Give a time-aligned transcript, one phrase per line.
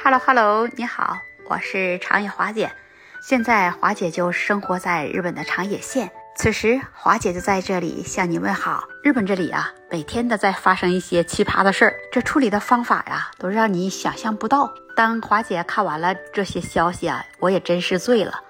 [0.00, 2.70] Hello Hello，你好，我是长野华姐。
[3.20, 8.84] 现在华姐就生活在日本的长野县，此时华姐就在这里向你问好。
[9.02, 14.72] 日本这里啊，每天都在发生一些奇葩的事儿，这处理的方法呀，都让你想象不到。
[14.94, 18.40] 当华姐看完了这些消息啊，我也真是醉了。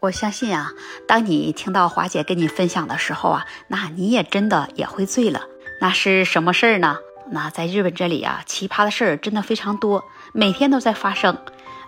[0.00, 0.70] 我相信啊，
[1.08, 5.46] 当你听到华姐跟你分享的时候啊，那你也真的也会醉了。
[5.80, 6.98] 那是什么事儿呢？
[7.30, 11.36] 那在日本这里啊，奇葩的事儿真的非常多，每天都在发生。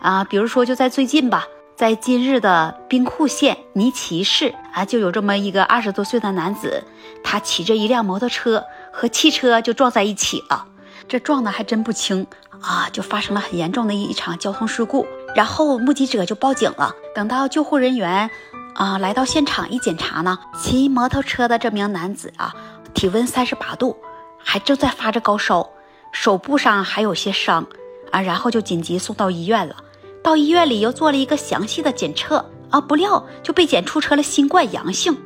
[0.00, 1.44] 啊，比如说就在最近吧，
[1.76, 6.84] 在今日的兵库县尼崎市啊，就有这么一个二十多岁的男子，
[7.24, 10.66] 他骑着一辆摩托车和汽车就撞在一起了，
[11.08, 12.26] 这撞的还真不轻
[12.60, 15.06] 啊，就发生了很严重的一场交通事故。
[15.34, 16.94] 然后目击者就报警了。
[17.14, 18.30] 等到救护人员
[18.74, 22.54] 啊来到现场一检查呢，骑摩托车的这名男子啊，
[22.92, 23.96] 体温三十八度，
[24.44, 25.68] 还正在发着高烧，
[26.12, 27.66] 手部上还有些伤
[28.10, 29.76] 啊，然后就紧急送到医院了。
[30.22, 35.16] 到医院里又做了一个详细的检测啊，不料就被检出成了新冠阳性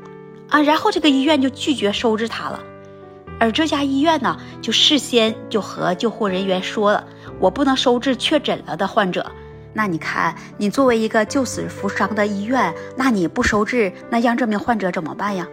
[0.48, 2.60] 啊，然后这个医院就拒绝收治他了。
[3.38, 7.06] 而这家医院呢，就事先就和救护人员说了，
[7.38, 9.30] 我不能收治确诊了的患者。
[9.74, 15.46] 那你看，你作为一个救死扶伤的医院，那你不收治，那让这名患者怎么办呀？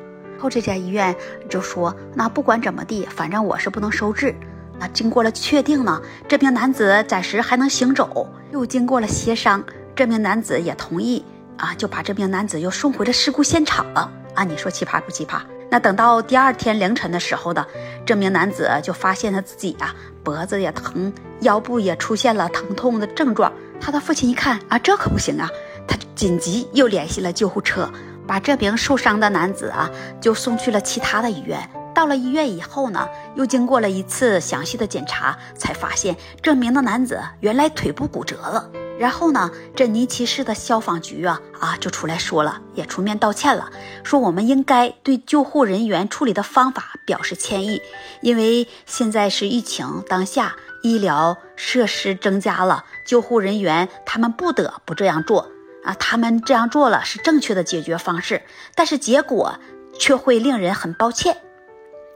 [0.43, 1.15] 后这家医院
[1.49, 4.35] 就说，那不管怎么地，反正我是不能收治。
[4.77, 8.27] 那经过了确定呢，这名男子暂时还能行走。
[8.51, 9.63] 又经过了协商，
[9.95, 11.23] 这名男子也同意
[11.55, 14.43] 啊，就把这名男子又送回了事故现场了啊。
[14.43, 15.39] 你说奇葩不奇葩？
[15.69, 17.65] 那等到第二天凌晨的时候呢，
[18.05, 23.49] 这名男子就发现他自己啊脖子也疼，腰部也出现了疼痛的症状。
[23.79, 25.49] 他的父亲一看啊，这可不行啊，
[25.87, 27.89] 他紧急又联系了救护车，
[28.33, 29.87] 把这名受伤的男子啊
[30.19, 31.69] 就送去了其他的医院。
[31.93, 38.71] 到了医院以后呢，又经过了一次详细的检查，才发现这名的男子原来腿部骨折了。
[38.97, 43.69] 然后呢，这尼奇市的消防局啊啊就出来说了，也出面道歉了，
[44.03, 47.83] 说我们应该对救护人员处理的方法表示歉意，
[48.23, 50.55] 因为现在是疫情当下。
[50.81, 55.47] 医疗设施增加了，救护人员他们不得不这样做
[55.83, 58.41] 啊，他们这样做了是正确的解决方式，
[58.75, 59.59] 但是结果
[59.99, 61.37] 却会令人很抱歉。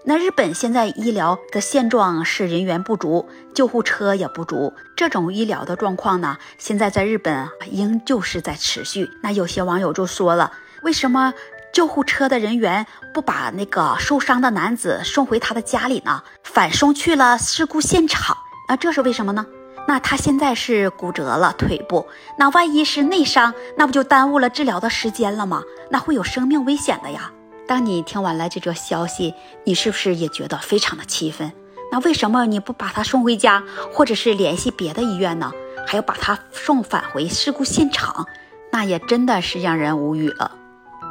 [0.05, 9.09] 那日本现在医疗的现状是人员不足，救护车也不足，这种医疗的状况呢，现在在日本仍旧是在持续。
[9.21, 11.33] 那有些网友就说了，为什么
[11.73, 18.37] 救护车的人员不把那个受伤的男子送回他的家里呢，反送去了事故现场？
[18.69, 19.45] 那这是为什么呢？
[19.87, 22.05] 那他现在是骨折了腿部，
[22.37, 25.63] 那万一是内伤，那不就耽误了治疗的时间了吗？
[25.89, 27.31] 那会有生命危险的呀！
[27.65, 29.33] 当你听完了这则消息，
[29.63, 31.53] 你是不是也觉得非常的气愤？
[31.89, 35.53] 那为什么你不把他送回家，或者是联系别的医院呢？
[35.87, 38.27] 还要把他送返回事故现场？
[38.73, 40.51] 那也真的是让人无语了。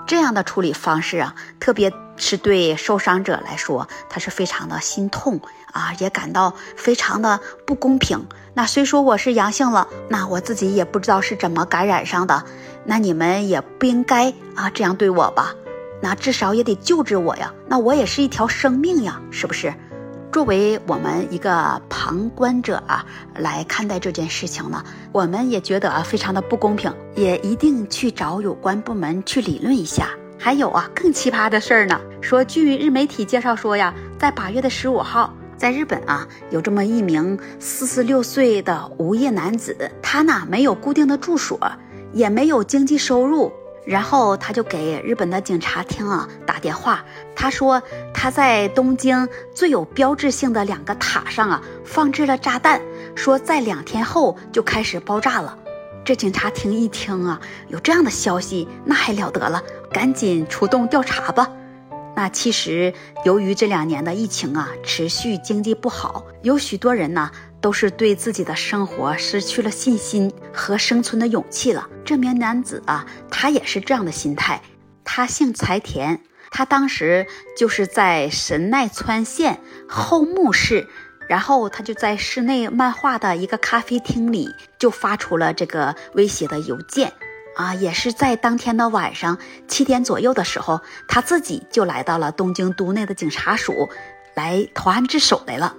[0.07, 5.41] 这样的处理方式啊，特别是对受伤者来说，他是非常的心痛
[5.72, 8.27] 啊，也感到非常的不公平。
[8.54, 12.44] 那虽说我是阳性了，那我自己也不知道是怎么感染上的，
[12.84, 15.54] 那你们也不应该啊这样对我吧？
[16.00, 19.75] 那至少也得救治我呀，那我也是一条生命呀，是不是？
[20.33, 30.10] 作为我们一个旁观者啊来看待这件事情呢，我们也觉得啊非常的不公平，也一定去找有关部门去理论一下。
[30.47, 41.59] 还有啊更奇葩的事儿呢，说据日媒体介绍说呀，在八月的十五号，在日本啊有这么一名四十六岁的无业男子，他呢没有固定的住所，
[42.12, 43.53] 也没有经济收入。
[43.84, 47.83] 然后他就给日本的警察厅啊打电话，他说
[48.15, 52.81] 他在东京最有标志性的两个塔上啊放置了炸弹，
[53.17, 55.59] 说在两天后就开始爆炸了。
[56.05, 59.61] 这警察厅一听啊，有这样的消息，那还了得了，
[59.91, 61.51] 赶紧出动调查吧。
[62.15, 67.31] 那其实由于这两年的疫情啊持续，经济不好，有许多人呢。
[67.59, 71.89] 都是对自己的生活失去了信心和生存的勇气了。
[72.05, 74.63] 这名男子啊，他也是这样的心态。
[75.03, 76.21] 他姓柴田，
[76.51, 77.27] 他当时
[77.59, 79.59] 就是在神奈川县
[79.89, 80.87] 后木市，
[81.28, 87.13] 然后他就在室内漫画的一个咖啡厅里，就发出了这个威胁的邮件
[87.57, 87.75] 啊。
[87.75, 93.89] 也是在当天的晚上七点左右的时候，他自己就来到了东京都内的警察署，
[94.35, 95.75] 来投案自首来了。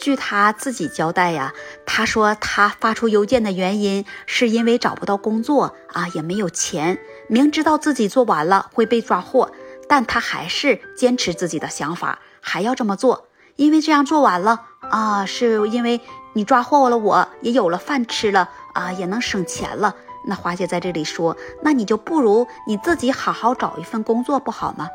[0.00, 1.52] 据他自己交代呀，
[1.84, 9.50] 他说他发出邮件的原因是因为找不到工作啊，也没有钱，明知道自己做完了会被抓获，
[9.88, 13.26] 但他还是坚持自己的想法，还要这么做，
[13.56, 16.00] 因为这样做完了啊，是因为
[16.34, 19.96] 你抓获了我，也有了饭吃了，啊，也能省钱了。
[20.28, 24.86] 那华姐在这里说，那你就不如你自己好好找一份工作不好吗？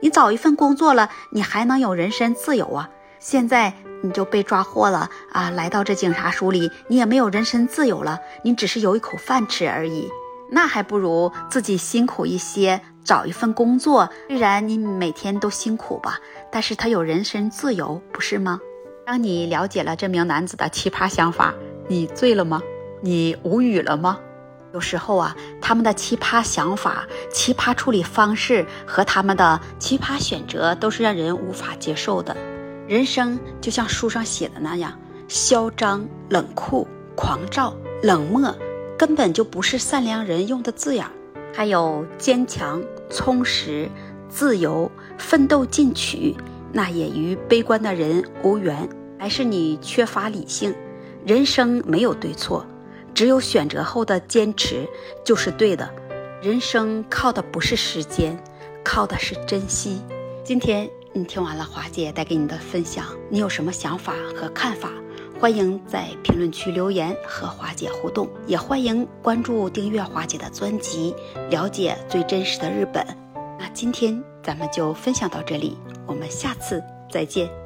[0.00, 2.88] 你找一份工作了，你还能有人身自由啊。
[3.18, 10.08] 现在你就被抓获了啊，来到这警察署里，你也没有人身自由了，你只是有一口饭吃而已。
[10.50, 14.08] 那还不如自己辛苦一些，找一份工作。
[14.28, 16.18] 虽然你每天都辛苦吧，
[16.50, 18.58] 但是他有人身自由，不是吗？
[19.04, 21.52] 当你了解了这名男子的奇葩想法，
[21.86, 22.62] 你醉了吗？
[23.02, 24.18] 你无语了吗？
[24.72, 32.36] 有时候啊，他们的奇葩想法、奇葩处理方式和他们的奇葩选择，都是让人无法接受的。
[32.86, 34.92] 人生就像书上写的那样，
[35.28, 36.86] 嚣张、冷酷、
[37.16, 38.54] 狂躁、冷漠。
[38.96, 41.06] 根本就不是善良人用的字眼，
[41.54, 43.88] 还有坚强、充实、
[44.28, 46.36] 自由、奋斗进取，
[46.70, 48.86] 那也与悲观的人无缘。
[49.18, 50.74] 还是你缺乏理性？
[51.24, 52.66] 人生没有对错，
[53.20, 54.88] 只有选择后的坚持
[55.22, 55.92] 就是对的。
[56.40, 58.42] 人生靠的不是时间，
[58.82, 60.00] 靠的是珍惜。
[60.42, 64.88] 今天你听完了华姐带给你的分享，你有什么想法和看法？
[65.38, 71.14] 欢迎在评论区留言和华姐互动，也欢迎关注订阅华姐的专辑，
[71.50, 73.06] 了解最真实的日本。
[73.58, 75.76] 那今天咱们就分享到这里，
[76.06, 76.82] 我们下次
[77.12, 77.59] 再见。